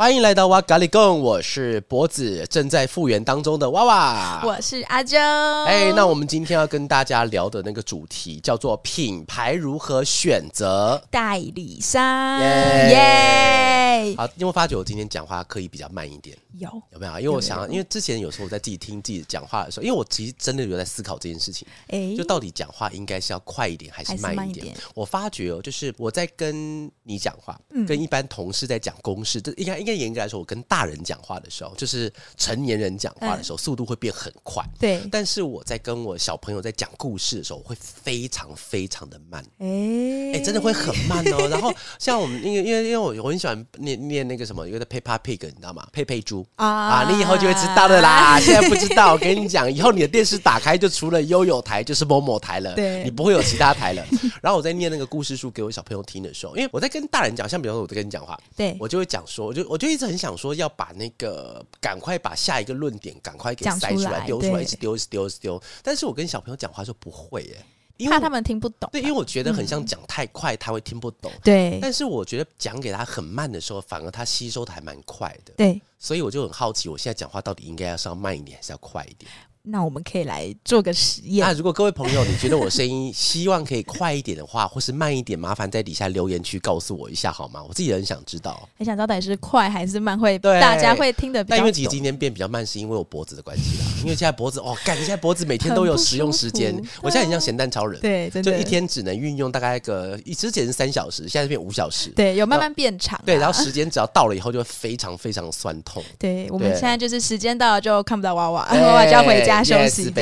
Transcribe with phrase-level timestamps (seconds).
[0.00, 5.18] 欢迎来到哇咖喱贡，我是脖子，正在复原当中的娃娃，我是阿周。
[5.66, 14.14] 哎，那我们今天要跟大家聊的那个主题叫做品牌如何选择代理商，耶!
[14.16, 16.38] 好，因为我发觉我今天讲话可以比较慢一点。
[16.58, 17.18] 有有没有？
[17.18, 24.76] 因为我想，因为之前有时候我在自己听自己讲话的时候，因为我其实真的有在思考这件事情，哎，就到底讲话应该是要快一点还是慢一点？
[24.94, 34.64] 我发觉哦，就是我在跟你讲话，嗯、跟一般同事在讲公事，这应该应该严格来说，我跟大人讲话的时候，就是成年人讲话的时候，嗯、速度会变很快。
[34.78, 39.44] 对，但是我在跟我小朋友在讲故事的时候，我会非常非常的慢。
[39.58, 41.46] 哎哎，真的会很慢哦。
[41.50, 45.86] 然后像我们，因为因为因为我我很喜欢念念那个什么，有个 Peppa Pig，你知道吗？
[45.92, 46.46] 佩佩猪。
[46.56, 48.38] 啊，啊，你以后就会知道的啦。
[48.40, 54.04] 现在不知道，我跟你讲，以后你的电视打开就除了悠悠台就是某某台了，对，你不会有其他台了。
[54.42, 65.62] 然后我在念那个故事书给我小朋友听的时候，因为我在跟大人讲，像比方说我在跟你讲话，对，我就会讲说，我就我就一直很想说要把那个赶快把下一个论点赶快给塞出来，丢出来，一直丢，一直丢，一直丢。
[65.82, 67.64] 但是我跟小朋友讲话就不会耶。
[67.96, 71.32] 因为怕他们听不懂，对，因为我觉得很像讲太快，他会听不懂。
[71.42, 75.52] 对，但是我觉得讲给他很慢的时候，反而他吸收的还蛮快的。
[75.56, 79.28] 对，所以我就很好奇，我现在讲话到底应该要是要慢一点，还是要快一点？
[79.62, 81.46] 那我们可以来做个实验。
[81.46, 87.62] 那如果各位朋友，你觉得我声音希望可以快一点的话，或是慢一点，麻烦在底下留言区告诉我一下好吗？
[87.66, 91.56] 我自己很想知道，很想知道到底是快还是慢会，对大家会听得比较。
[91.56, 93.84] 但因为其实今天变比较慢，是因为我脖子的关系啦。
[94.02, 106.02] 因为现在脖子哦，感觉现在脖子每天都有使用时间， 我现在很像咸蛋超人，对，真的，就一天只能运用大概个，之前是三小时，现在变五小时，对，有慢慢变长，啊，对，然后时间只要到了以后就会非常非常酸痛。
[106.18, 110.12] 对，对我们现在就是时间到了就看不到娃娃， 娃娃就要回家休息。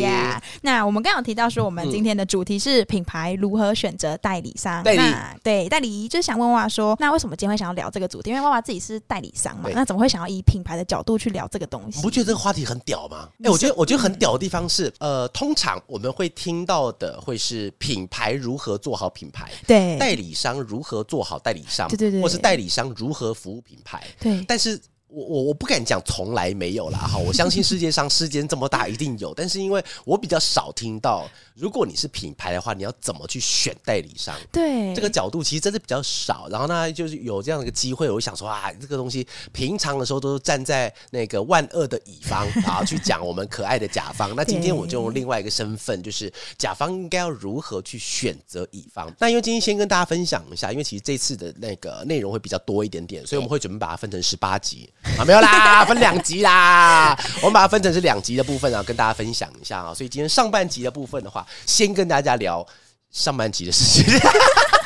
[0.00, 4.82] 呀，那我们刚刚有提到说，我们今天的主题是品牌如何选择代理商。
[4.82, 5.02] 代理，
[5.42, 8.30] 对，代理就是想问娃娃说，那为什么今天会想要聊这个主题？
[8.30, 11.98] 因为娃娃自己是代理商嘛，那怎么会想要以品牌的角度去聊这个东西？
[11.98, 13.28] 你不觉得这个话题很屌吗？
[13.42, 24.80] 哎，我觉得我觉得很屌的地方是，呃，通常我们会听到的会是品牌如何做好品牌，对，代理商如何做好代理商，对对对，或是代理商如何服务品牌，对，但是。
[25.12, 34.34] 我我我不敢讲从来没有啦哈，我相信世界上世间这么大一定有，但是因为我比较少听到，如果你是品牌的话，你要怎么去选代理商？
[34.52, 36.48] 对，这个角度其实真的比较少。
[36.48, 44.34] 然后呢，就是有这样的一个机会，我就想说啊，这个东西平常的时候都是站在那个万恶的乙方啊去讲我们可爱的甲方。
[44.36, 49.12] 那今天我就用另外一个身份，就是甲方应该要如何去选择乙方。
[49.18, 54.88] 那因为今天先跟大家分享一下，因为其实这次的那个内容会比较多一点点，所以我们会准备把它分成十八集。
[55.18, 57.16] 啊，没有啦，分两集啦。
[57.40, 59.94] 我们把它分成是两集的部分啊，跟大家分享一下啊。
[59.94, 62.66] 所以今天上半集的部分的话，先跟大家聊
[63.10, 64.04] 上半集的事情。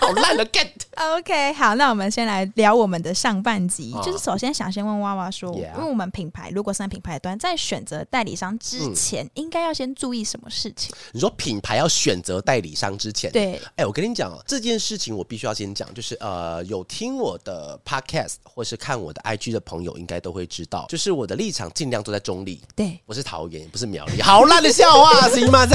[0.07, 0.69] 好烂的 get。
[1.17, 3.93] OK，好，那我们先来聊我们的上半集。
[3.95, 10.95] 哦、就是首先想先问娃娃说，因为.我们品牌如果是在品牌端，在选择代理商之前，嗯、应该要先注意什么事情？
[11.13, 22.61] 你说品牌要选择代理商之前，对，哎、欸，我跟你讲哦，这件事情我必须要先讲，就是呃，有听我的 podcast 或是看我的 IG 的朋友，应该都会知道，就是我的立场尽量都在中立。
[22.77, 24.23] 对，我是桃园，不是苗栗。
[24.23, 25.67] 好烂的笑话，行吗？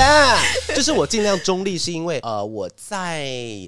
[0.76, 3.28] 就是我尽量中立，是因为呃，我在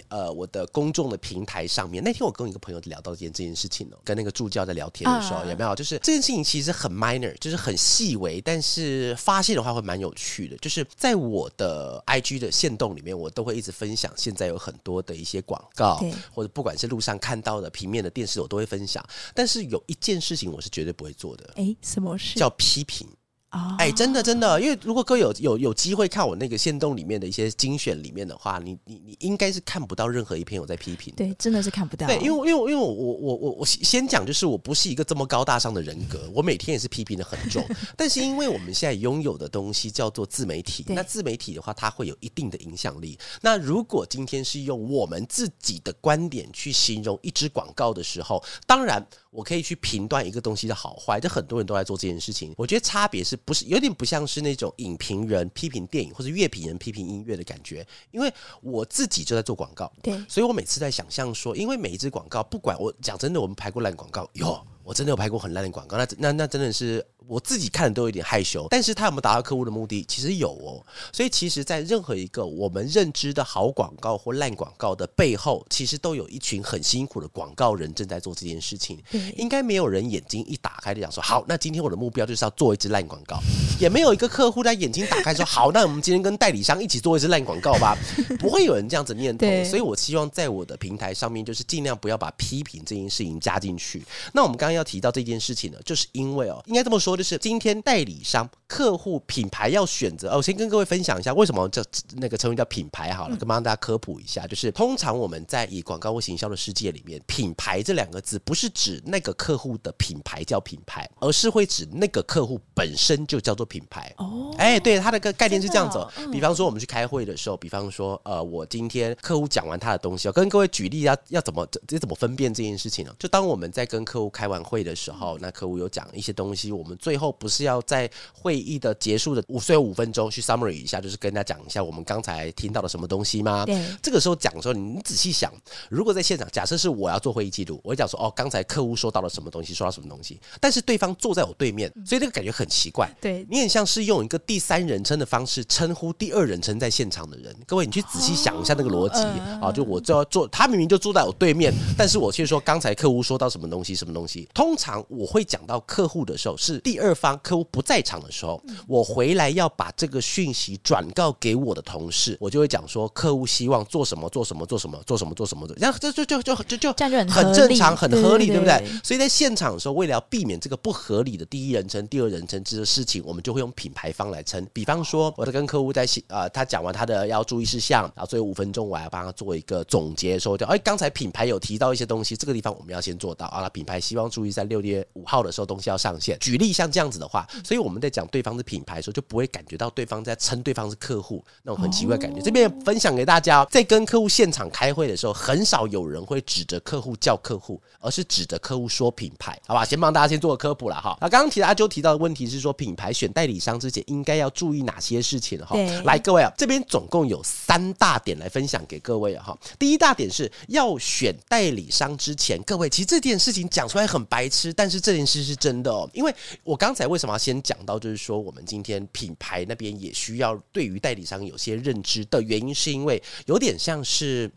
[0.09, 0.47] 呃我。
[0.51, 5.75] 的公众的平台上面，那天我跟一个朋友聊到这件这件事情哦，跟那个助教在聊天的时候，有没有？
[5.75, 10.57] 就是这件事情其实很 minor，就是很细微，但是发现的话会蛮有趣的。
[10.57, 15.99] 就是在我的 IG 的线动里面，我都会一直分享现在有很多的一些广告，
[16.33, 19.05] 或者不管是路上看到的平面的电视，我都会分享。
[19.33, 22.37] 但是有一件事情我是绝对不会做的，哎，什么事？
[22.37, 23.07] 叫批评。
[23.51, 31.13] 哎、欸，真的真的，因为如果各位有有有机会看我那个限动里面的一些精选里面的话，你你你应该是看不到任何一篇我在批评。
[31.17, 32.07] 对，真的是看不到。
[32.07, 37.61] 对，因为因为因为我我我我我先讲，就是我不是一个这么高大上的人格，我每天也是批评的很重。
[37.97, 43.19] 但是因为我们现在拥有的东西叫做自媒体，那自媒体的话，它会有一定的影响力。
[43.41, 49.05] 那如果今天是用我们自己的观点去形容一支广告的时候，当然。
[49.31, 52.53] 我可以去评断一个东西的好坏，这很多人都在做这件事情。
[52.57, 57.85] 我觉得差别是不是有点不像是那种影评人批评电影或者乐评人批评音乐的感觉？
[58.11, 58.31] 因为
[58.61, 67.05] 我自己就在做广告，对，所以我每次在想象说，因为每一支广告，不管我讲真的，我们拍过烂广告，哟，我真的有拍过很烂的广告，那那那真的是。
[67.27, 68.67] 我自己看的都有点害羞。
[68.69, 70.05] 但是他有没有达到客户的目的？
[70.07, 70.83] 其实有哦。
[71.11, 78.97] 所以其实，在任何一个我们认知的好广告或烂广告的背后，其实都有一群很辛苦的广告人正在做这件事情。
[79.35, 83.39] 应该没有人眼睛一打开就想说，好，那今天我的目标就是要做一支烂广告。
[83.79, 87.97] 也没有一个客户在眼睛打开说，好，那我们今天跟代理商一起做一支烂广告吧。
[88.39, 89.47] 不会有人这样子念头。
[89.63, 94.03] 所以我希望在我的平台上面，就是尽量不要把批评这件事情加进去。
[94.33, 100.31] 那我们刚刚要提到这件事情呢，就是因为哦，应该这么说，就是今天代理商、客户、品牌要选择。
[100.31, 101.83] 哦，我先跟各位分享一下为什么这
[102.17, 114.13] 那个称呼叫品牌好了，跟帮大家科普一下，就是通常我们在以广告或行销的世界里面，品牌这两个字不是指那个客户的品牌叫品牌，而是会指那个客户本身就叫做品牌。
[114.17, 115.99] 哦，哎，对，它的个概念是这样子。
[116.31, 123.15] 比方说我们去开会的时候，比方说呃，我今天客户讲完他的东西，要跟各位举例要要怎么这怎么分辨这件事情呢？
[123.19, 133.65] 就当我们在跟客户开完会的时候，那客户有讲一些东西，我们最后不是要在会议的结束的五最后五分钟去 summary 一下，就是跟大家讲一下我们刚才听到了什么东西吗？
[133.65, 135.51] 对，这个时候讲的时候，你仔细想，
[135.89, 143.11] 如果在现场，假设是我要做会议记录，我会讲说哦，刚才客户说到了什么东西，说到什么东西，但是对方坐在我对面，所以这个感觉很奇怪。
[143.19, 147.55] 对，你很像是用一个第三人称的方式称呼第二人称在现场的人。
[147.65, 149.21] 各位，你去仔细想一下那个逻辑
[149.59, 154.47] 啊，就我就要做，他明明就坐在我对面，但是我却说刚才客户说到什么东西，什么东西。
[154.53, 168.83] 通常我会讲到客户的时候，是第二方客户不在场的时候，我回来要把这个讯息转告给我的同事，我就会讲说客户希望做什么，做什么，做什么，做什么，做什么，然后这就就就就就这样就很正常，很合理，对不对？
[169.03, 174.65] 所以在现场的时候，为了要避免这个不合理的第一人称、第二人称这个事情，我们就会用品牌方来称。
[174.71, 183.67] 比方说，我在跟客户在呃，他讲完他的要注意事项，然后最后五分钟我还要帮他做一个总结，说就哎，刚才品牌有提到一些东西，这个地方我们要先做到啊。
[183.69, 186.37] 品牌希望注意在六月五号的时候东西要上线。
[186.39, 192.41] 举例像这样子的话，所以我们在讲对方是品牌的时候，就不会感觉到对方在称对方是客户那种很奇怪的感觉。
[192.41, 199.85] 这边分享给大家，在跟客户现场开会的时候，很少有人会指着客户叫客户，而是指着客户说品牌，好吧？
[199.85, 201.15] 先帮大家先做个科普了哈。
[201.21, 205.75] 那刚刚提到阿啾提到的问题是说，品牌选代理商之前应该要注意哪些事情哈？
[206.03, 209.57] 来，各位啊，这边总共有三大点来分享给各位哈。
[209.77, 216.09] 第一大点是要选代理商之前，各位其实这件事情讲出来很白痴，但是这件事是真的哦。
[216.13, 224.51] 因为我刚才为什么要先讲到，就是说我们今天品牌那边也需要对于代理商有些认知的原因，是因为有点像是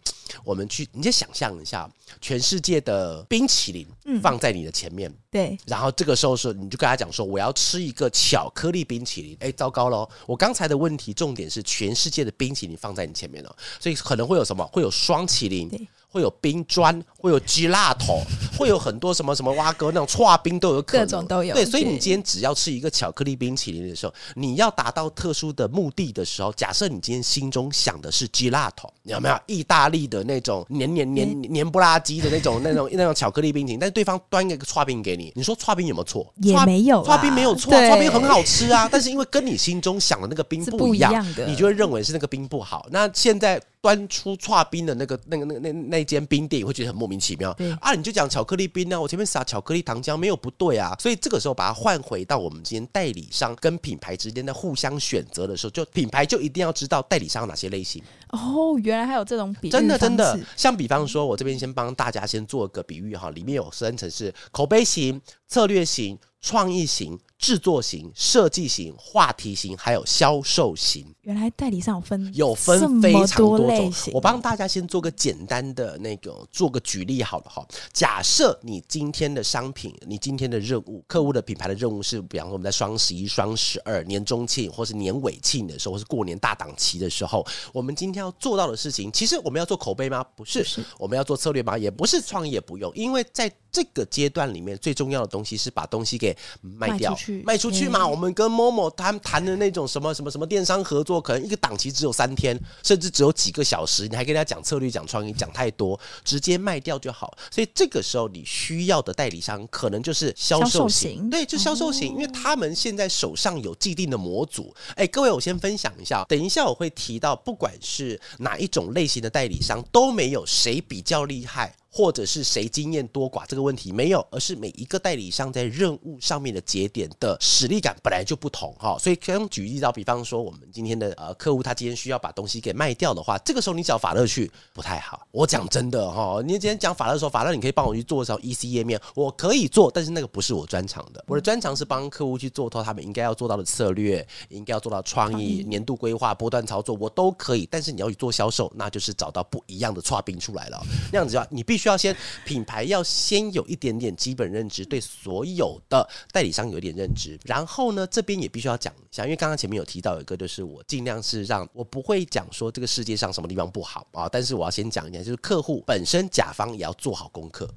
[0.44, 1.90] 我们去，你就想象一下，
[2.20, 3.86] 全世界的冰淇淋
[4.22, 14.64] 放在你的前面，对，然后这个时候是你就跟他讲说，我要吃一个巧克力冰淇淋，哎，糟糕了，我刚才的问题重点是全世界的冰淇淋放在你前面了，所以可能会有什么？
[14.66, 15.70] 会有双淇淋。
[16.14, 18.22] 会有冰砖，会有鸡辣头，
[18.56, 21.52] 会有很多什么什么蛙哥那种剉冰都有可能，各种都有。
[21.52, 33.80] 对，所以你今天只要吃一个巧克力冰淇淋的时候，你要达到特殊的目的的时候，假设你今天心中想的是鸡辣头，有没有意大利的那种黏黏黏黏不拉几的那种那种那种巧克力冰淇淋？
[33.80, 36.32] 但是对方端一个剉冰给你，你说剉冰有没有错？
[36.36, 38.88] 也没有，剉冰没有错，剉冰很好吃啊。
[38.92, 42.86] 但是因为跟你心中想的那个冰不一样，你就会认为是那个冰不好。
[42.92, 43.60] 那现在。
[43.84, 47.54] 端出剉冰的那个、那个、那、那、那间冰店，会觉得很莫名其妙。
[47.82, 49.00] 啊，你就讲巧克力冰呢、啊？
[49.00, 50.96] 我前面撒巧克力糖浆没有不对啊。
[50.98, 58.02] 所以这个时候把它换回到我们今天代理商跟品牌之间的互相选择的时候，就品牌就一定要知道代理商有哪些类型。
[58.30, 60.40] 哦，原来还有这种比喻，真的真的。
[60.56, 67.18] 像比方说，我这边先帮大家先做个比喻哈，里面有分成是口碑型、策略型、创意型。
[67.44, 71.14] 制作型、设计型、话题型，还有销售型。
[71.20, 73.92] 原来代理商有分有分非常多种。
[74.14, 77.62] 我帮大家先做个简单的那个做个举例好了哈。
[77.92, 90.24] 假设你今天的商品，你今天的任务，客户的品牌的任务是，比方说我们在双十一、双十二、年中庆或是年尾庆的时候，或是过年大档期的时候，我们今天要做到的事情，其实我们要做口碑吗？
[90.34, 90.64] 不是。
[90.64, 90.82] 是。
[90.98, 91.76] 我们要做策略吗？
[91.76, 92.22] 也不是。
[92.22, 97.10] 创意也不用，因为在这个阶段里面，最重要的东西是把东西给卖掉。
[97.10, 97.16] 卖
[97.58, 98.06] 出去嘛？
[98.06, 107.36] 我们跟 Momo 他们谈的那种什么什么什么电商合作，可能一个档期只有三天，甚至只有几个小时，你还跟他讲策略、讲创意、讲太多，直接卖掉就好。
[107.50, 114.74] 所以这个时候你需要的代理商可能就是销售型，对，就销售型，因为他们现在手上有既定的模组。
[114.96, 121.74] 哎，各位，我先分享一下，等一下我会提到，不管是哪一种类型的代理商，都没有谁比较厉害。
[121.96, 128.98] 或者是谁经验多寡这个问题没有，而是每一个代理商在任务上面的节点的实力感本来就不同哈。
[128.98, 135.24] 所以刚举例到，比方说我们今天的呃客户，他今天需要把东西给卖掉的话，这个时候你找法乐去不太好。
[135.30, 141.24] 我讲真的哈，你今天讲法乐的时候，法乐你可以帮我去做一下 EC 页面，我可以做，但是那个不是我专长的。
[141.28, 147.68] 我的专长是帮客户去做透他们应该要做到的策略，应该要做到创意、年度规划、波段操作，我都可以。
[147.70, 150.82] 但是你要去做销售，那就是找到不一样的差兵出来了。
[151.12, 157.38] 那样子啊，你必须需要先品牌要先有一点点基本认知，对所有的代理商有一点认知。
[157.44, 167.68] 然后呢，这边也必须要讲一下，因为刚刚前面有提到一个，就是我尽量是让我不会讲说这个世界上什么地方不好啊，但是我要先讲一下，就是客户本身甲方也要做好功课。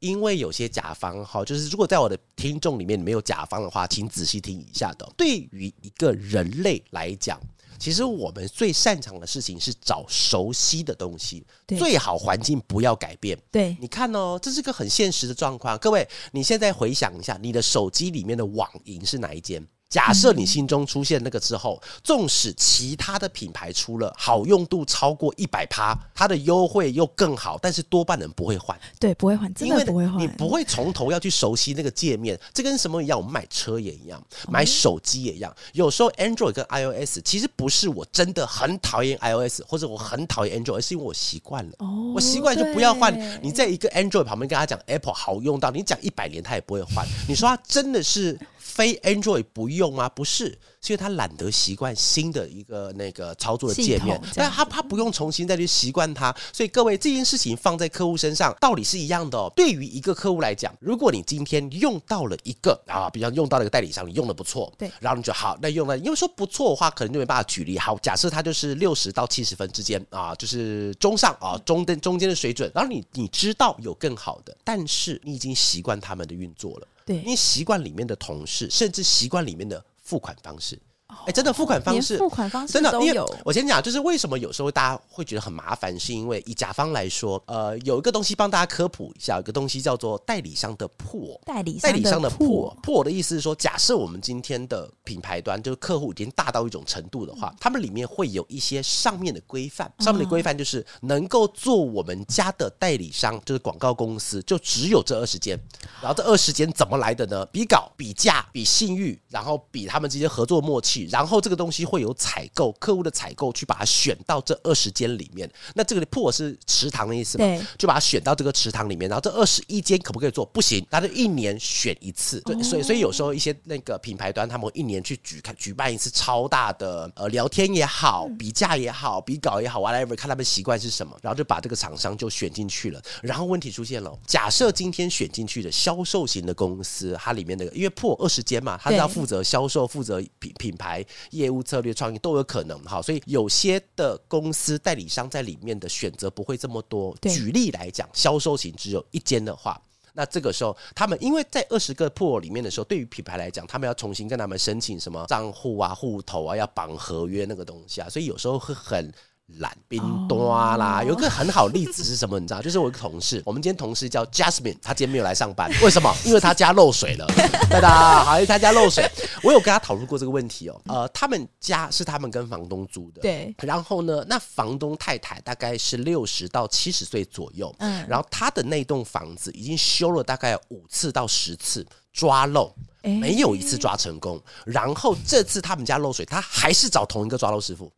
[0.00, 5.08] 因为有些甲方哈，就是如果在我的听众里面没有甲方的话，请仔细听一下的。
[5.16, 7.40] 对于一个人类来讲，
[7.82, 13.36] 其实我们最擅长的事情是找熟悉的东西，最好环境不要改变。
[13.50, 15.76] 对，你看哦，这是个很现实的状况。
[15.78, 19.66] 各位，你现在回想一下，你的手机里面的网银是哪一间？
[19.92, 28.74] 假设你心中出现那个之后，纵使其他的品牌出了好用度超过一百趴，它的优惠又更好，但是多半人不会换。
[28.98, 30.18] 对，不会换，真的不会换。
[30.18, 33.18] 你不会从头要去熟悉那个界面，这跟什么一样？
[33.18, 34.18] 我们买车也一样，
[34.48, 35.54] 买手机也一样。
[35.74, 41.72] 有时候 Android 跟 iOS 其实不是我真的很讨厌 iOS 或者我很讨厌 Android，而是因为我习惯了。
[41.80, 43.12] 哦，我习惯就不要换。
[43.42, 47.06] 你在一个 Android 旁边跟他讲 Apple 好用到，你讲一百年他也不会换。
[47.28, 48.38] 你说他真的是？
[48.72, 50.08] 非 Android 不用吗？
[50.08, 50.46] 不是，
[50.80, 56.34] 是因为他懒得习惯新的一个那个操作的界面，但他他不用重新再去习惯它。
[56.54, 59.52] 所以各位，这件事情放在客户身上，道理是一样的哦。
[59.54, 67.78] 对于一个客户来讲，如果你今天用到了一个啊，比方用到了一个代理商，你用的不错，对，然后你就好，那用了，因为说不错的话，可能就没办法举例。
[67.78, 72.72] 好，假设它就是六十到七十分之间啊，就是中上啊，中等中间的水准。
[72.74, 76.88] 然后你你知道有更好的，但是你已经习惯他们的运作了。
[77.04, 80.78] 对，你习惯里面的同事，甚至习惯里面的付款方式。
[81.20, 93.04] 哎、欸，真的付款方式，付款方式真的，因为我先讲，就是为什么有时候大家会觉得很麻烦，是因为以甲方来说，呃，有一个东西帮大家科普一下，有一个东西叫做代理商的破，代理代理商的破破。
[93.04, 105.58] 的意思是说，假设我们今天的品牌端就是客户已经大到一种程度的话，嗯、他们里面会有一些上面的规范，上面的规范就是能够做我们家的代理商，就是广告公司，就只有这二十间，
[106.00, 107.46] 然后这二十间怎么来的呢？
[107.46, 111.01] 比稿、比价、比信誉，然后比他们之间合作默契。
[111.10, 117.44] 然后这个东西会有采购客户的采购去把它选到这二十间里面，那这个破是池塘的意思嘛？
[117.44, 119.08] 对，就把它选到这个池塘里面。
[119.08, 120.44] 然后这二十一间可不可以做？
[120.46, 122.40] 不行，它就一年选一次。
[122.40, 133.00] 对，所以所以有时候一些那个品牌端他们会一年去举开举办一次超大的呃聊天也好，比价也好，比稿也好，whatever，看他们习惯是什么，然后就把这个厂商就选进去了。
[133.22, 140.91] 然后问题出现了，假设今天选进去的销售型的公司，它里面那个因为破二十间嘛，它是要负责销售、负责品品牌。
[141.30, 147.16] 业务策略创意都有可能哈，所以有些的公司代理商在里面的选择不会这么多。
[147.22, 149.80] 举例来讲，销售型只有一间的话，
[150.14, 159.12] 那这个时候他们因为在二十个 pool 里面的时候，对于品牌来讲，他们要重新跟他们申请什么账户啊、户头啊，要绑合约那个东西啊，所以有时候会很。
[159.58, 161.08] 懒冰多啦，oh.
[161.08, 162.40] 有个很好例子是什么？
[162.40, 166.14] 你知道， 就是我一个同事，我们今天同事叫 Jasmine，他今天没有来上班， 为什么？
[166.24, 167.26] 因为他家漏水了。
[167.68, 169.06] 对的，好，因为他家漏水，
[169.42, 170.80] 我有跟他讨论过这个问题哦。
[170.86, 173.54] 呃，他们家是他们跟房东租的，对。
[173.58, 178.06] 然后呢，那房东太太大概是六十到七十岁左右，嗯。
[178.08, 182.74] 然后他的那栋房子已经修了大概五次到十次，抓漏。
[183.04, 187.92] 没有一次抓成功，然后这次他们家漏水，他还是找同一个抓漏师傅，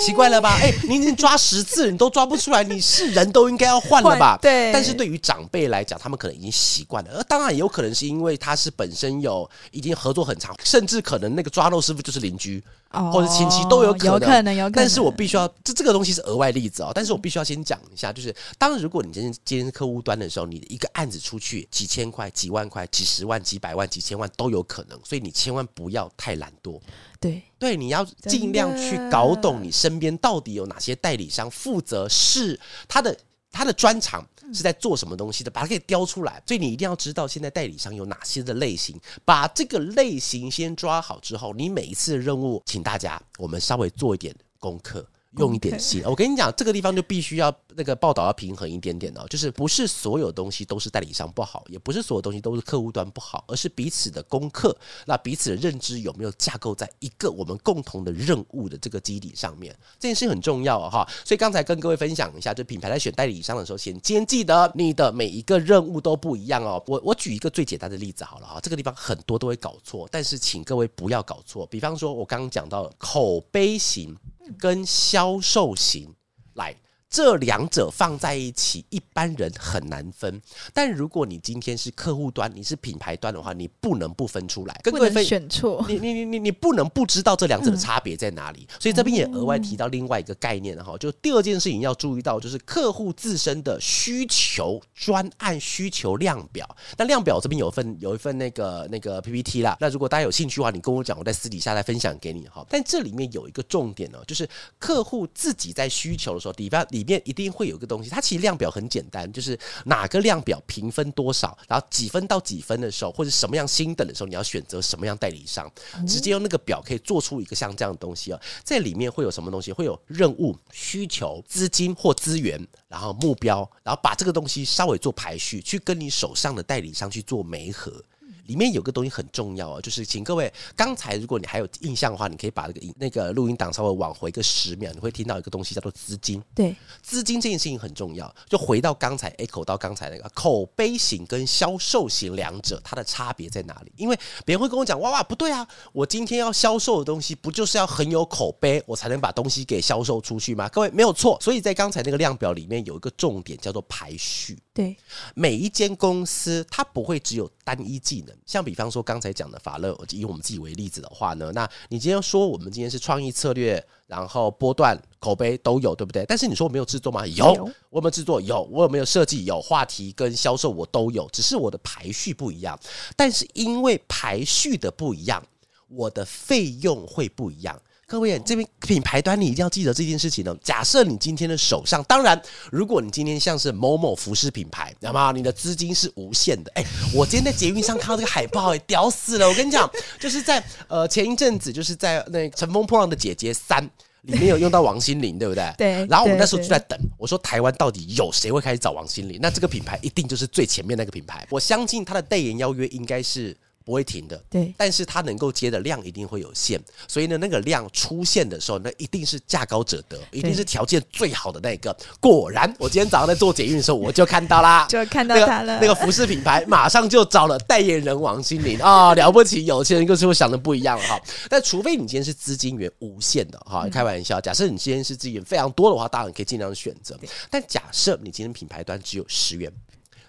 [0.00, 0.56] 奇怪了吧？
[0.62, 4.38] 哎，你已经抓十次，你都抓不出来，你是人都应该要换了吧？
[4.40, 4.72] 对。
[4.72, 12.62] 但是对于长辈来讲，他们可能已经习惯了，而当然也有可能是因为他是本身有已经合作很长，甚至可能那个抓肉师傅就是邻居。
[13.10, 14.72] 或者亲戚都有可能，有可能，有可能。
[14.72, 16.92] 但是我必须要，这这个东西是额外例子哦。
[16.94, 26.78] 但是我必须要先讲一下，就是当如果你今天今天是客户端的时候，你的一个案子出去几千块、几万块、几十万、几百万、几千万都有可能，所以你千万不要太懒惰。
[27.22, 33.16] 对对，你要尽量去搞懂你身边到底有哪些代理商负责是他的
[33.50, 34.22] 他的专长。
[34.54, 36.42] 是在做什么东西的，把它给雕出来。
[36.46, 45.06] 所以你一定要知道现在代理商有哪些的类型，把这个类型先抓好之后，你每一次的任务，请大家我们稍微做一点功课。
[45.38, 46.02] 用一点心。
[46.04, 61.08] 我跟你讲，这个地方就必须要那个报道要平衡一点点哦，就是不是所有东西都是代理商不好，也不是所有东西都是客户端不好，而是彼此的功课，那彼此的认知有没有架构在一个我们共同的任务的这个基底上面，这件事很重要哈。
[61.24, 66.82] 所以刚才跟各位分享一下，就品牌在选代理商的时候，先先记得你的每一个任务都不一样哦。
[66.86, 71.66] 我我举一个最简单的例子好了哈，这个地方很多都会搞错，但是请各位不要搞错。
[71.66, 74.16] 比方说，我刚刚讲到口碑型
[74.58, 76.14] 跟销售型，
[76.54, 76.76] 来。
[77.12, 80.40] 这两者放在一起，一般人很难分。
[80.72, 84.80] 但如果你今天是客户端，你是品牌端的话，你不能不分出来。
[84.84, 85.84] 不能选错。
[85.86, 88.66] 你你你你你不能不知道这两者的差别在哪里。
[88.66, 96.66] 嗯、所以这边也额外提到另外一个概念哈，就第二件事情要注意到，就是客户自身的需求专案需求量表。
[96.96, 99.76] 那量表这边有一份有一份那个那个 PPT 啦。
[99.78, 102.64] 那如果大家有兴趣的话，你跟我讲，我在私底下再分享给你哈。
[102.70, 115.68] 但这里面有一个重点呢，就是客户自己在需求的时候，底方里面一定会有个东西，它其实量表很简单，就是哪个量表评分多少，然后几分到几分的时候，或者什么样星等的时候，你要选择什么样代理商，
[116.06, 118.40] 直接用那个表可以做出一个像这样的东西啊。
[118.62, 119.72] 在里面会有什么东西？
[119.72, 128.00] 会有任务、需求、资金或资源，然后目标，然后把这个东西稍微做排序，去跟你手上的代理商去做媒合。
[128.46, 136.42] 里面有个东西很重要啊，就是请各位刚才如果你还有印象的话，你可以把这个那个录音档稍微往回个十秒，你会听到一个东西叫做资金。
[136.54, 138.32] 对，资金这件事情很重要。
[138.48, 143.92] 就回到刚才 echo 到刚才那个口碑型跟销售型两者，它的差别在哪里？
[143.96, 150.68] 因为别人会跟我讲，哇哇，不对啊，我今天要销售的东西不就是要很有口碑，我才能把东西给销售出去吗？
[150.68, 151.38] 各位没有错。
[151.40, 154.58] 所以在刚才那个量表里面有一个重点叫做排序。
[154.74, 154.96] 对，
[155.34, 166.24] 每一间公司它不会只有单一技能，像比方说刚才讲的法乐，以我们自己为例子的话呢，那你今天说我们今天是创意策略，然后波段口碑都有，对不对？
[166.26, 167.26] 但是你说我没有制作吗？
[167.26, 167.46] 有，
[167.90, 168.40] 我有没有制作？
[168.40, 169.44] 有，我有没有设计？
[169.44, 172.78] 有，话题跟销售我都有，只是我的排序不一样。
[173.16, 175.42] 但是因为排序的不一样，
[175.88, 177.80] 我的费用会不一样。
[178.12, 180.54] 各位，这边品牌端你一定要记得这件事情呢。
[180.62, 182.38] 假设你今天的手上，当然，
[182.70, 185.32] 如果你今天像是某某服饰品牌，知道吗？
[185.34, 186.70] 你的资金是无限的。
[186.74, 189.48] 哎，我今天在捷运上看到这个海报，哎，屌死了！
[189.48, 189.90] 我跟你讲，
[190.20, 193.82] 就是在呃前一阵子，就是在那《乘风破浪的姐姐三》
[194.24, 195.74] 里面有用到王心凌，对不对？
[195.78, 196.06] 对。
[196.06, 199.38] 然后我们那时候就在等，我说台湾到底有谁会开始找王心凌？
[199.40, 201.46] 那这个品牌一定就是最前面那个品牌。
[201.48, 203.56] 我相信他的代言邀约应该是。
[203.84, 211.96] 不会停的，对，但是它能够接的量一定会有限，所以呢，那个量出现的时候，那一定是价高者得，一定是条件最好的那个。
[212.20, 215.78] 果然，我今天早上在做捷运的时候，我就看到啦， 就看到他了。
[215.80, 221.20] 那个服饰品牌 马上就找了代言人王心凌啊，了不起，有钱人就是会想的不一样哈。
[221.48, 227.18] 但除非你今天是资金源无限的哈，开玩笑，假设你今天是资源非常多的话，当然可以尽量选择。
[227.50, 229.72] 但假设你今天品牌端只有十元。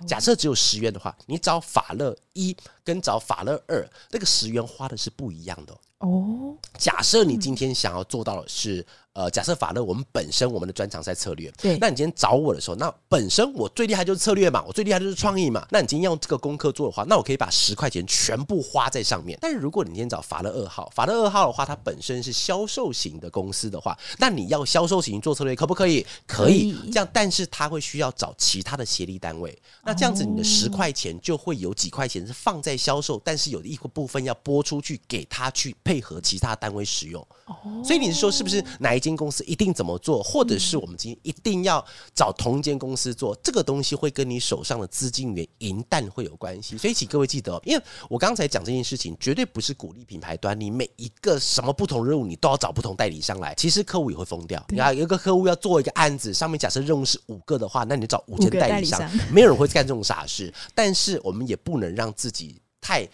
[0.06, 6.56] 假设只有十元的话，你找法乐一跟找法乐二，那个十元花的是不一样的哦。
[6.78, 8.86] 假设你今天想要做到的是。
[9.14, 11.78] 呃，假设法乐，我们本身我们的专长在策略，对。
[11.78, 15.68] 那你今天找我的时候，那本身我最厉害就是策略嘛，我最厉害就是创意嘛。
[15.70, 19.38] 那你今天用这个功课做的话，那我可以把十块钱全部花在上面。
[19.40, 26.04] 但是如果你今天找法乐二号，法乐二号的话，它本身是销售型的公司的话，那你要销售型做策略可不可以？
[26.26, 26.76] 可以。
[26.92, 29.56] 这样，但是它会需要找其他的协力单位。
[29.84, 37.22] 那这样子，你的十块钱就会有几块钱是放在销售，但是有一个部分要拨出去给他去配合其他单位使用。
[37.46, 41.84] 哦所以你是说，是不是哪一间公司一定怎么做，或者是我们今天一定要
[42.16, 46.78] 找同一间公司做这个东西，会跟你手上的资金源银弹会有关系？
[46.78, 53.54] 所以请各位记得，因为我刚才讲这件事情，绝对不是鼓励品牌端你每一个什么不同任务，你都要找不同代理商来。
[53.56, 54.64] 其实客户也会疯掉。
[54.70, 60.54] 你看，有一个客户要做一个案子，上面假设任务是五个的话，那你找五间代理商，没有人会干这种傻事。
[60.74, 63.08] 但是我们也不能让自己太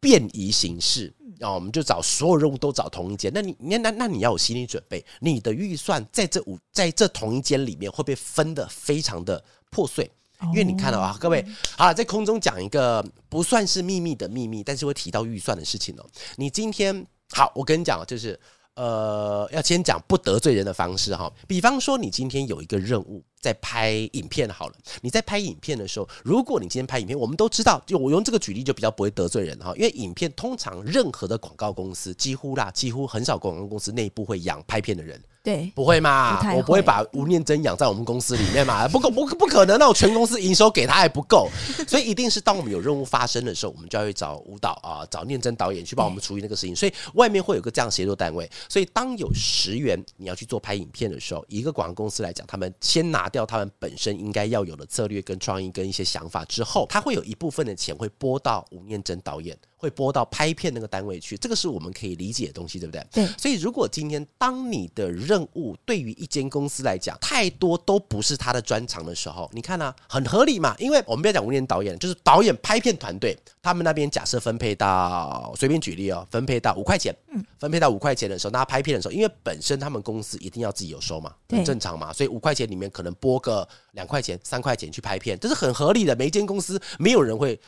[0.00, 1.12] 便宜行事。
[1.38, 10.10] 然后我们就找所有任务都找同一间，那你那那那你要有心理准备，你的预算在这五在这同一间里面会被分的非常的破碎，
[10.46, 16.04] 因为你看到啊，各位好了，在空中讲一个不算是秘密的秘密，但是会提到预算的事情哦。
[16.34, 18.36] 你今天好，我跟你讲，就是
[18.78, 23.24] 呃，要先讲不得罪人的方式哈，比方说你今天有一个任务。
[23.40, 36.38] 在拍影片好了，你在拍影片的时候，如果你今天拍影片，我们都知道，就我用这个举例就比较不会得罪人哈，因为影片通常任何的广告公司几乎啦，几乎很少广告公司内部会养拍片的人，对，不会嘛？
[36.42, 38.86] 不我不会把吴念真养在我们公司里面嘛？
[38.92, 41.48] 不可不不可能，那我全公司营收给他还不够，
[41.88, 46.76] 所以一定是当我们有任务发生的时候，我们就要去找舞蹈啊，找念真导演去帮我们处理那个事情。
[46.76, 48.46] 所以外面会有个这样协作单位。
[48.68, 59.56] 所以当有十元你要去做拍影片的时候，一个广告公司来讲，他们先拿掉他们本身应该要有的策略跟创意跟一些想法之后，他会有一部分的钱会拨到吴念真导演。
[59.78, 63.06] 会拨到拍片那个单位去，这个是我们可以理解的东西，对不对？
[63.12, 63.26] 对。
[63.38, 70.74] 所以，如果今天当你的任务对于一间公司来讲太多都不是他的专长的时候，你看呢、啊，很合理嘛？
[70.78, 86.16] 因为我们不要讲无念导演，就是导演拍片团队，他们那边假设分配到，随便举例哦，分配到五块钱，嗯，分配到五块钱的时候，那拍片的时候，因为本身他们公司一定要自己有收嘛，很正常嘛，所以五块钱里面可能拨个两块钱、三块钱去拍片，这是很合理的。
[86.16, 87.58] 每一间公司没有人会。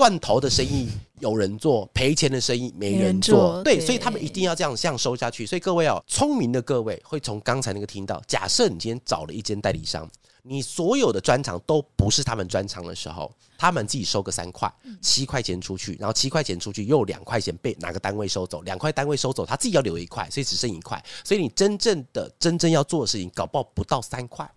[0.00, 5.44] 断头的生意有人做，赔钱的生意没人做，对，所以他们一定要这样这样收下去。
[5.44, 10.10] 所以各位哦，聪明的各位会从刚才那个听到，假设你今天找了一间代理商，
[10.42, 21.04] 你所有的专长都不是他们专长的时候，他们自己收个三块、七块钱出去，然后七块钱出去又两块钱被哪个单位收走，两块单位收走，他自己要留一块，所以只剩一块。
[21.22, 24.50] 所以你真正的真正要做的事情，搞不好不到三块。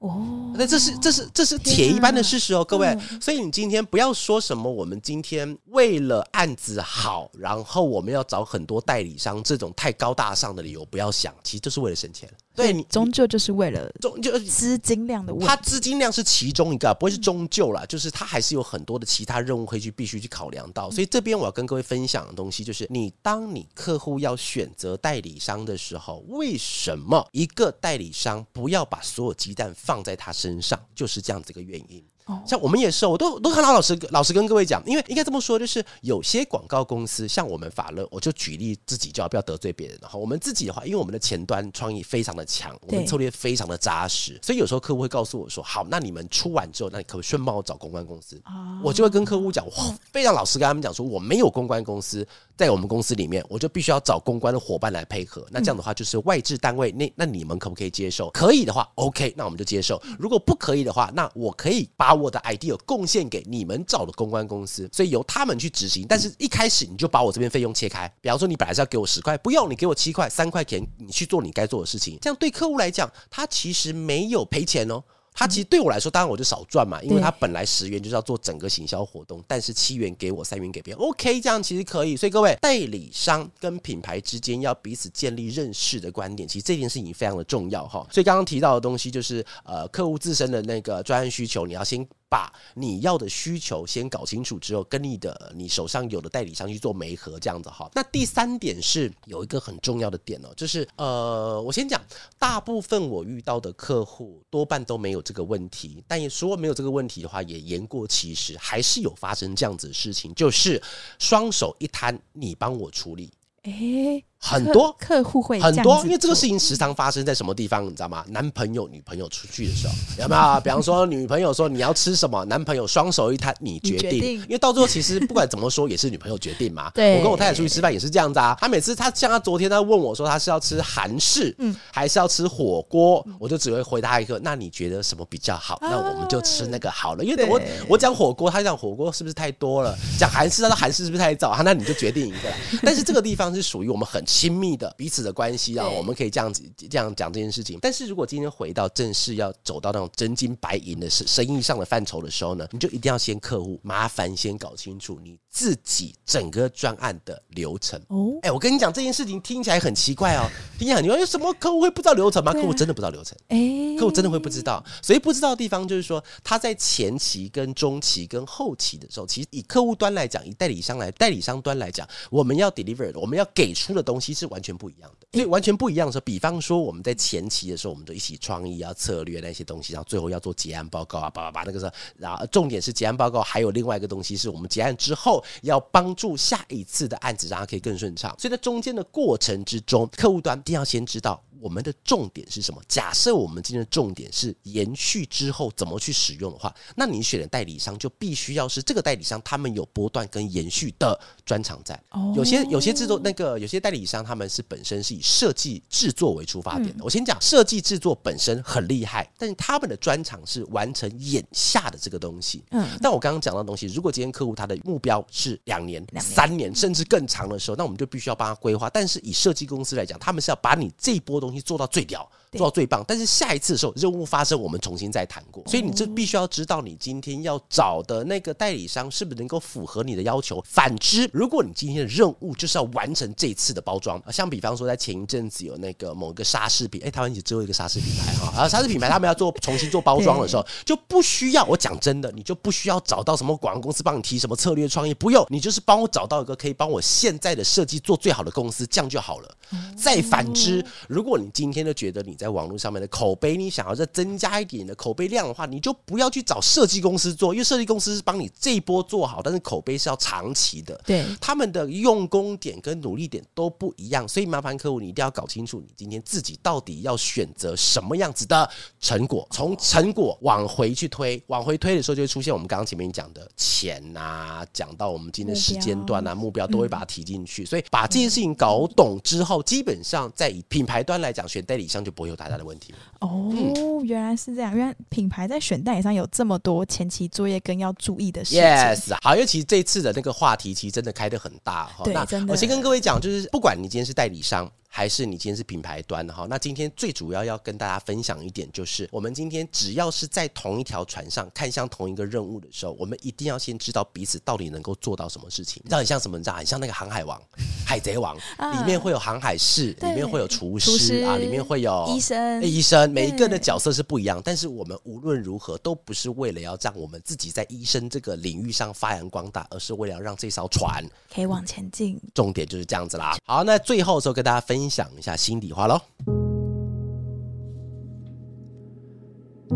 [0.00, 2.96] 哦，那这是这是这是铁一般的事实哦，各位。
[3.20, 12.26] 所以你今天不要说什么，我们今天为了案子好，然后我们要找很多代理商这种太高大上的理由，不要想，其实就是为了省钱。
[12.54, 20.90] 对你终究就是为了终究资金量的问题，它资金量是其中一个，不会是终究啦，就是它还是有很多的其他任务可以去必须去考量到。
[20.90, 32.04] 所以这边我要跟各位分享的东西就是，你当你客户要选择代理商的时候，为什么一个代理商不要把所有鸡蛋放在他身上，就是这样子一个原因。
[32.46, 39.98] 像我们也是，我都都很老实老实跟各位讲，因为应该这么说，就是有些广告公司，像我们法乐，我就举例自己，就要不要得罪别人。
[40.00, 48.40] 然后我们自己的话，因为我们的前端创意非常的强，我们策略非常的扎实，所以有时候客户会告诉我说：“好，那你们出完之后，那你可不可以顺帮我找公关公司？”
[48.82, 52.26] 我就会跟客户讲，我非常老实跟他们讲说，我没有公关公司
[52.60, 55.46] 在我们公司里面，我就必须要找公关的伙伴来配合。
[55.50, 58.28] 那这样的话，就是外置单位，那那你们可不可以接受？
[58.32, 59.98] 可以的话，OK，那我们就接受。
[60.18, 66.04] 如果不可以的话，那我可以把我的 idea 共贡献给你们找的公关公司，所以由他们去执行。
[66.06, 72.18] 但是一开始你就把我这边费用切开，比方说你本来是要给我十块，不用你给我七块，三块钱你去做你该做的事情。
[72.20, 75.02] 这样对客户来讲，他其实没有赔钱哦。
[75.40, 82.14] 他其实对我来说，当然我就少赚嘛，因为他本来十元就是要做整个行销活动，但是七元给我，三元给别人，OK，这样其实可以。
[82.14, 88.06] 所以各位代理商跟品牌之间要彼此建立认识的观点，其实这件事情非常的重要哈。
[88.12, 92.06] 所以刚刚提到的东西就是呃，客户自身的那个专案需求，你要先。
[92.30, 97.90] 把你要的需求先搞清楚之后，跟你的你手上有的代理商去做媒合，这样子哈。
[97.92, 102.00] 那第三点是有一个很重要的点哦，就是呃，我先讲，
[102.38, 110.80] 大部分我遇到的客户多半都没有这个问题，但也说没有这个问题的话，也言过其实，还是有发生这样子的事情，就是
[111.18, 113.32] 双手一摊，你帮我处理，
[113.64, 114.24] 诶。
[114.42, 118.24] 很多客户会很多，因为这个事情时常发生在什么地方，你知道吗？
[118.28, 120.60] 男朋友、女朋友出去的时候，有没有？
[120.64, 124.40] 比方说，女朋友说你要吃什么，男朋友双手一摊，你决定。
[124.40, 126.90] 因为到最后，其实不管怎么说，也是女朋友决定嘛。
[126.94, 128.56] 对，我跟我太太出去吃饭也是这样子啊。
[128.58, 135.78] 她每次她像她昨天，她问我说她是要吃韩式，嗯，还是要吃火锅，我就只会回答一个，那你觉得什么比较好？
[135.82, 137.22] 那我们就吃那个好了。
[137.22, 139.94] 因为我我讲火锅，她讲火锅是不是太多了？
[140.18, 141.54] 讲韩式，她说韩式是不是太早？
[141.62, 142.48] 那你就决定一个。
[142.82, 144.24] 但是这个地方是属于我们很。
[144.32, 147.76] 亲密的彼此的关系啊，我们可以这样子这样讲这件事情。
[147.82, 158.38] 但是如果今天回到正式要走到那种真金白银的生生意上的范畴的时候呢，你就一定要先客户麻烦先搞清楚你自己整个专案的流程哦。
[158.42, 162.52] 哎，我跟你讲这件事情听起来很奇怪哦， 听起来很奇怪，有什么客户会不知道流程吗？
[162.52, 163.58] 客户真的不知道流程，哎，
[163.98, 164.82] 客户真的会不知道。
[165.02, 174.19] 所以不知道的地方就是说他在前期跟中期跟后期的时候，其实以客户端来讲，以代理商来代理商端来讲，我们要 deliver 我们要给出的东西。
[174.20, 188.34] 其实完全不一样的，所以完全不一样的时候，比方说我们在前期的时候，我们就一起创意啊、策略那些东西，然后最后要做结案报告啊，叭叭叭那个时候，然后重点是结案报告，还有另外一个东西是我们结案之后要帮助下一次的案子，让它可以更顺畅。
[188.38, 191.42] 所以在中间的过程之中，客户端一定要先知道。
[191.60, 192.80] 我们的重点是什么？
[192.88, 202.00] 假设我们今天的重点是延续之后怎么去使用的话，那你选的代理商就必须要是这个代理商，他们有波段跟延续的专长在。
[202.34, 207.04] 有些有些制作那个有些代理商，他们是本身是以设计制作为出发点的。
[207.04, 212.64] 我先讲设计制作本身很厉害，但是他们的专长是完成眼下的这个东西。
[212.70, 218.88] 嗯，但我刚刚讲到的东西，如果今天客户他的目标是两年、三年甚至更长的时候，那我们就必须要帮他规划。
[218.88, 223.04] 但是以设计公司来讲，他们是要把你这一波东东西做到最屌，做到最棒。
[223.06, 225.62] 但是下一次的时候，任务发生，我们重新再谈过。
[225.66, 230.62] 所以你这必须要知道，你今天要找的那个代理商是不是能够符合你的要求。
[230.66, 249.56] 反之，如果你今天的任务就是要完成这一次的包装，像比方说在前一阵子有那个某个沙士品，哎，台湾只有一个沙士品牌哈，然后沙士品牌他们要做重新做包装的时候， 就不需要我讲真的，你就不需要找到什么广告公司帮你提什么策略创意，不用，你就是帮我找到一个可以帮我现在的设计做最好的公司，这样就好了。
[249.96, 260.98] 再反之，如果你今天就觉得你在网络上面的口碑，你想要再增加一点的口碑量的话，你就不要去找设计公司做，因为设计公司是帮你这一波做好，但是口碑是要长期的。
[261.04, 279.62] 对，他们的用功点跟努力点都不一样，所以麻烦客户你一定要搞清楚，你今天自己到底要选择什么样子的成果，从成果往回去推，往回推的时候就会出现我们刚刚前面讲的钱啊，讲到我们今天的时间段啊，目标都会把它提进去，所以把这件事情搞懂之后。
[279.62, 282.98] 基本上，在以品牌端来讲，选代理商就不会有大大的问题了。
[283.20, 284.74] 哦，嗯、原来是这样。
[284.74, 288.62] 原来品牌在选代理商有这么多前期作业跟要注意的事情。
[288.62, 292.04] Yes，好，因为其实这次的那个话题其实真的开得很大哈。
[292.04, 292.52] 对，那真的。
[292.52, 294.70] 我先跟各位讲，就是不管你今天是代理商。
[294.92, 296.46] 还是你今天是品牌端的哈？
[296.50, 305.80] 那今天最主要要跟大家分享一点，就是我们今天只要是在同一条船上看向同一个任务的时候，我们一定要先知道彼此到底能够做到什么事情。
[305.84, 306.36] 你知道很像什么？
[306.36, 307.40] 你知道很像那个航海王、
[307.86, 312.62] 海贼王，里面会有航海士，里面会有厨师啊，里面会有医生。
[312.62, 322.20] 医生每一个人的角色是不一样，但是我们无论如何都不是为了要让我们自己在医生这个领域上发扬光大，而是为了要让这艘船可以往前进。
[322.34, 323.36] 重点就是这样子啦。
[323.44, 325.60] 好，那最后的时候跟大家分分享一下心。
[325.60, 326.49] 底话喽。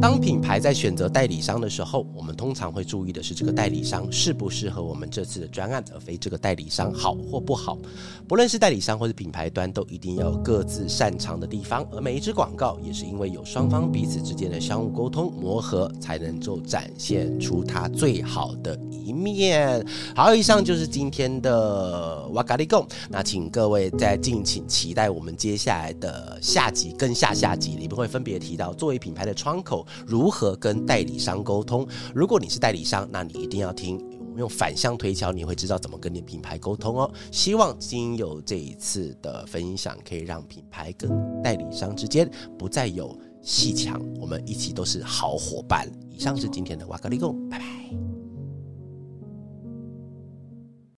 [0.05, 7.79] 当品牌在选择代理商的时候，我们通常会注意的是这个代理商适不适合我们这次的专案，而非这个代理商好或不好。
[8.29, 11.89] 不论是代理商或是品牌端，都一定要有各自擅长的地方。
[11.91, 19.83] 而每一支广告也是因为有双方彼此之间的相互沟通磨合，才能够展现出它最好的一面。
[20.15, 22.87] 好，以上就是今天的哇嘎利贡。
[23.09, 29.87] 那请各位再敬请期待我们接下来的下集跟下下集里面会分别提到作为品牌的窗口。
[30.07, 31.87] 如何跟代理商沟通？
[32.15, 37.13] 如果你是代理商，那你一定要听我们用反向推敲，你会知道怎么跟你品牌沟通哦。
[37.31, 41.11] 希望经由这一次的分享，可以让品牌跟
[41.43, 45.89] 代理商之间不再有戏墙，我们一起都是好伙伴。
[46.11, 48.04] 以上是今天的哇嘎哩供，拜拜。